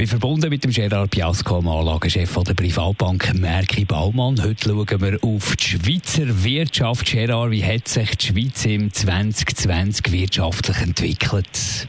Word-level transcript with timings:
bin 0.00 0.08
verbunden 0.08 0.48
mit 0.48 0.64
dem 0.64 0.70
Gerard 0.70 1.10
Piasco, 1.10 1.58
Anlagechef 1.58 2.32
der 2.32 2.54
Privatbank 2.54 3.34
Merki 3.38 3.84
Baumann. 3.84 4.40
Heute 4.42 4.70
schauen 4.70 5.02
wir 5.02 5.18
auf 5.22 5.56
die 5.56 5.76
Schweizer 5.76 6.24
Wirtschaft. 6.42 7.04
Gerard, 7.04 7.50
wie 7.50 7.62
hat 7.62 7.86
sich 7.86 8.16
die 8.16 8.28
Schweiz 8.28 8.64
im 8.64 8.90
2020 8.90 10.10
wirtschaftlich 10.10 10.80
entwickelt? 10.80 11.86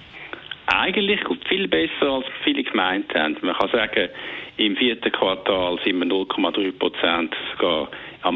Eigentlich 0.68 1.22
viel 1.48 1.70
besser, 1.70 2.20
als 2.20 2.26
viele 2.44 2.64
gemeint 2.64 3.16
haben. 3.16 3.38
Man 3.44 3.55
kann 3.55 3.70
sagen, 3.72 4.10
im 4.58 4.76
vierten 4.76 5.12
Quartal 5.14 5.80
sind 5.86 6.00
wir 6.00 6.08
0,3 6.08 6.72
Prozent 6.78 7.34
sogar 7.54 7.88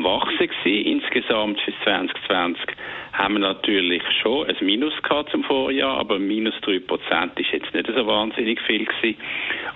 Wachsen 0.05 0.47
gewesen. 0.47 0.85
Insgesamt 0.85 1.59
für 1.61 1.73
2020 1.83 2.63
haben 3.13 3.33
wir 3.33 3.39
natürlich 3.39 4.03
schon 4.21 4.47
ein 4.47 4.55
Minus 4.61 4.93
gehabt 5.01 5.31
zum 5.31 5.43
Vorjahr, 5.43 5.97
aber 5.99 6.19
minus 6.19 6.53
3 6.61 6.79
Prozent 6.79 7.37
ist 7.39 7.51
jetzt 7.51 7.73
nicht 7.73 7.87
so 7.87 8.07
wahnsinnig 8.07 8.61
viel 8.61 8.85
gewesen. 8.85 9.17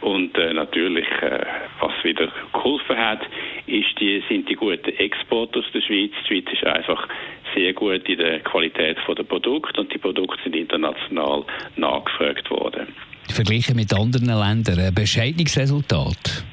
Und 0.02 0.38
äh, 0.38 0.54
natürlich, 0.54 1.08
äh, 1.22 1.46
was 1.80 1.92
wieder 2.04 2.32
geholfen 2.54 2.98
hat, 2.98 3.22
ist 3.66 4.00
die, 4.00 4.24
sind 4.30 4.48
die 4.50 4.56
guten 4.56 4.96
Exporte 4.98 5.60
aus 5.60 5.66
der 5.74 5.82
Schweiz. 5.82 6.12
Die 6.24 6.28
Schweiz 6.28 6.54
ist 6.54 6.64
einfach 6.66 7.08
sehr 7.56 7.74
gut 7.74 8.08
in 8.08 8.18
der 8.18 8.40
Qualität 8.42 8.98
der 9.08 9.24
Produkte 9.24 9.82
und 9.82 9.94
die 9.94 9.98
Produkte 9.98 10.42
sind 10.44 10.56
international 10.56 11.44
nachgefragt 11.76 12.50
worden. 12.50 12.88
Verglichen 13.30 13.76
mit 13.76 13.94
anderen 13.94 14.28
Ländern, 14.28 14.80
ein 14.80 14.94
bescheidenes 14.94 15.58
Resultat? 15.58 16.44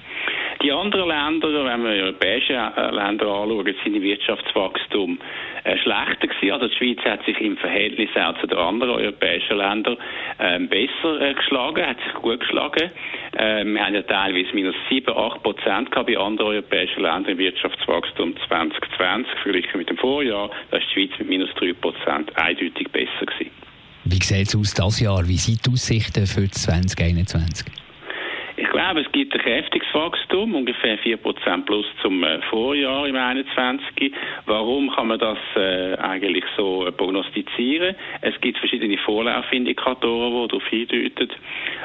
Anderen 0.86 1.08
Länder, 1.08 1.64
wenn 1.64 1.82
wir 1.82 2.04
europäische 2.04 2.52
äh, 2.52 2.94
Länder 2.94 3.26
anschauen, 3.26 3.74
sind 3.82 3.94
die 3.94 4.02
Wirtschaftswachstum 4.02 5.18
äh, 5.64 5.76
schlechter 5.78 6.28
gewesen. 6.28 6.52
Also 6.52 6.68
die 6.68 6.76
Schweiz 6.76 6.98
hat 7.04 7.24
sich 7.24 7.40
im 7.40 7.56
Verhältnis 7.56 8.10
auch 8.14 8.38
zu 8.38 8.46
den 8.46 8.56
anderen 8.56 8.94
europäischen 8.94 9.56
Ländern 9.56 9.96
ähm, 10.38 10.68
besser 10.68 11.20
äh, 11.20 11.34
geschlagen, 11.34 11.84
hat 11.84 11.96
sich 11.98 12.14
gut 12.22 12.38
geschlagen. 12.38 12.90
Ähm, 13.36 13.74
wir 13.74 13.84
haben 13.84 13.94
ja 13.96 14.02
teilweise 14.02 14.54
minus 14.54 14.76
7, 14.88 15.12
8 15.12 15.42
Prozent 15.42 15.90
bei 15.90 16.16
anderen 16.16 16.52
europäischen 16.52 17.02
Ländern 17.02 17.32
im 17.32 17.38
Wirtschaftswachstum 17.38 18.36
2020, 18.46 19.32
verglichen 19.42 19.78
mit 19.78 19.90
dem 19.90 19.96
Vorjahr. 19.96 20.50
Da 20.70 20.76
ist 20.76 20.86
die 20.94 21.08
Schweiz 21.08 21.18
mit 21.18 21.28
minus 21.28 21.50
3 21.54 21.72
Prozent 21.72 22.36
eindeutig 22.36 22.88
besser 22.92 23.26
gewesen. 23.26 23.50
Wie 24.04 24.22
sieht 24.22 24.46
es 24.46 24.54
aus 24.54 24.72
dieses 24.72 25.00
Jahr? 25.00 25.26
Wie 25.26 25.36
sind 25.36 25.66
die 25.66 25.70
Aussichten 25.72 26.28
für 26.28 26.48
2021? 26.48 27.85
Glaube, 28.76 29.00
es 29.00 29.10
gibt 29.10 29.32
ein 29.32 29.40
kräftiges 29.40 29.88
Wachstum, 29.94 30.54
ungefähr 30.54 30.98
4% 30.98 31.64
plus 31.64 31.86
zum 32.02 32.22
äh, 32.22 32.42
Vorjahr 32.42 33.06
im 33.06 33.14
2021. 33.14 34.12
Warum 34.44 34.90
kann 34.90 35.06
man 35.06 35.18
das 35.18 35.38
äh, 35.56 35.94
eigentlich 35.94 36.44
so 36.58 36.86
äh, 36.86 36.92
prognostizieren? 36.92 37.96
Es 38.20 38.38
gibt 38.42 38.58
verschiedene 38.58 38.98
Vorlaufindikatoren, 38.98 40.42
die 40.42 40.48
darauf 40.48 40.66
hindeuten, 40.66 41.28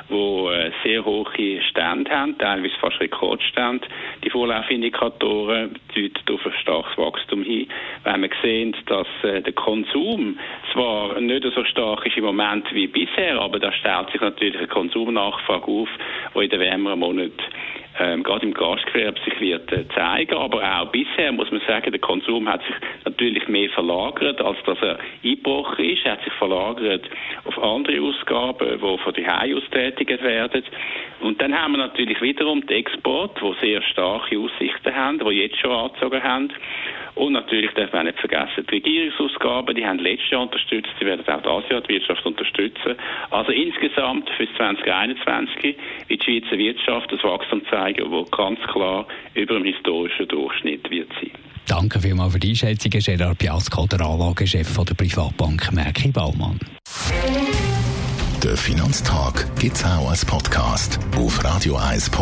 die 0.10 0.72
sehr 0.84 1.06
hohe 1.06 1.62
Stände 1.70 2.12
haben, 2.12 2.38
teilweise 2.38 2.76
fast 2.82 3.00
Rekordstände. 3.00 3.88
Die 4.26 4.30
Vorlaufindikatoren 4.30 5.80
deuten 5.96 6.34
auf 6.34 6.46
ein 6.46 6.54
starkes 6.62 6.98
Wachstum 6.98 7.44
hin. 7.44 7.70
Wenn 8.04 8.22
wir 8.24 8.30
sehen, 8.42 8.76
dass 8.88 9.08
der 9.24 9.54
Konsum 9.54 10.38
zwar 10.74 11.22
nicht 11.22 11.46
so 11.56 11.64
stark 11.64 12.06
ist 12.06 12.18
im 12.18 12.26
Moment 12.26 12.66
wie 12.74 12.88
bisher, 12.88 13.40
aber 13.40 13.60
da 13.60 13.72
stellt 13.72 14.12
sich 14.12 14.20
natürlich 14.20 14.58
eine 14.58 14.68
Konsumnachfrage 14.68 15.68
auf, 15.68 15.90
die 16.36 16.44
in 16.44 16.50
den 16.50 16.60
wärmeren 16.86 17.00
Monaten 17.00 17.34
ähm, 18.00 18.24
gerade 18.24 18.46
im 18.46 18.54
Gastgewerbe 18.54 19.20
sich 19.24 19.40
wird 19.40 19.72
äh, 19.72 19.88
zeigen. 19.90 20.36
Aber 20.36 20.62
auch 20.64 20.92
bisher 20.92 21.32
muss 21.32 21.52
man 21.52 21.62
sagen, 21.68 21.92
der 21.92 22.00
Konsum 22.00 22.48
hat 22.50 22.62
sich 22.62 22.76
natürlich 23.12 23.48
mehr 23.48 23.70
verlagert, 23.70 24.42
als 24.42 24.58
dass 24.66 24.78
er 24.82 25.00
eingebrochen 25.24 25.86
ist. 25.86 26.06
Er 26.06 26.14
hat 26.14 26.24
sich 26.24 26.34
verlagert 26.34 27.10
auf 27.46 27.58
andere 27.62 28.02
Ausgaben, 28.02 28.68
die 28.74 28.98
von 28.98 29.16
Hause 29.16 29.58
aus 29.58 29.70
tätigt 29.72 30.24
werden. 30.24 30.64
Und 31.22 31.42
dann 31.42 31.54
haben 31.54 31.74
wir 31.74 31.78
natürlich 31.78 32.22
wiederum 32.22 32.66
die 32.66 32.74
Export, 32.76 33.40
die 33.42 33.66
sehr 33.66 33.82
starke 33.84 34.40
Aussichten 34.40 34.96
haben, 34.96 35.20
die 35.20 35.42
jetzt 35.42 35.58
schon 35.60 35.72
angezogen 35.72 36.24
haben. 36.24 36.50
Und 37.16 37.34
natürlich 37.34 37.72
darf 37.72 37.92
man 37.92 38.06
nicht 38.06 38.20
vergessen, 38.20 38.66
die 38.70 38.76
Regierungsausgaben, 38.76 39.76
die 39.76 39.86
haben 39.86 40.00
letztes 40.00 40.30
Jahr 40.32 40.44
unterstützt, 40.44 40.92
die 41.00 41.06
werden 41.06 41.28
auch 41.28 41.62
das 41.62 41.70
Jahr 41.70 41.82
die 41.82 41.96
Wirtschaft 41.96 42.26
unterstützen. 42.26 42.96
Also 43.30 43.52
insgesamt 43.52 44.30
für 44.32 44.48
2021 44.56 45.76
wird 46.08 46.26
die 46.26 46.42
Schweizer 46.42 46.58
Wirtschaft 46.58 47.12
das 47.12 47.24
Wachstum 47.24 47.62
zeigen, 47.70 48.10
das 48.10 48.32
ganz 48.32 48.60
klar 48.62 49.06
über 49.36 49.56
dem 49.56 49.66
historischen 49.66 50.28
Durchschnitt 50.30 50.90
wird 50.90 51.10
sein. 51.22 51.41
Danke 51.68 52.00
vielmals 52.00 52.34
für 52.34 52.40
die 52.40 52.50
Einschätzung, 52.50 52.92
Gerard 52.92 53.38
Piasco, 53.38 53.88
der 53.88 54.02
Anlagechef 54.02 54.78
der 54.78 54.94
Privatbank 54.94 55.72
Merki 55.72 56.10
Baumann. 56.10 56.60
Der 58.44 58.58
Finanztag 58.58 59.46
gibt 59.60 59.78
es 59.78 59.86
auch 59.86 60.10
als 60.10 60.26
Podcast 60.26 61.00
auf 61.16 61.44
radioeis.ch. 61.44 62.18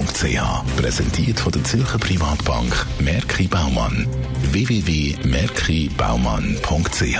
Präsentiert 0.76 1.40
von 1.40 1.54
der 1.54 1.64
Zürcher 1.64 1.98
Privatbank 1.98 2.86
Merki 3.00 3.48
Baumann. 3.48 4.06
www.merkibaumann.ch 4.52 7.20